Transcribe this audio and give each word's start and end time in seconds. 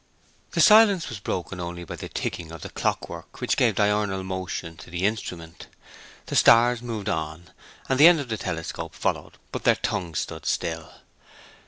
The 0.53 0.61
silence 0.61 1.09
was 1.09 1.19
broken 1.19 1.59
only 1.59 1.83
by 1.83 1.95
the 1.95 2.09
ticking 2.09 2.51
of 2.51 2.61
the 2.61 2.71
clock 2.71 3.07
work 3.07 3.39
which 3.39 3.55
gave 3.55 3.75
diurnal 3.75 4.23
motion 4.23 4.75
to 4.77 4.89
the 4.89 5.05
instrument. 5.05 5.67
The 6.25 6.35
stars 6.35 6.81
moved 6.81 7.07
on, 7.07 7.51
the 7.87 8.07
end 8.07 8.19
of 8.19 8.27
the 8.29 8.37
telescope 8.37 8.95
followed, 8.95 9.37
but 9.51 9.63
their 9.63 9.75
tongues 9.75 10.17
stood 10.17 10.47
still. 10.47 10.91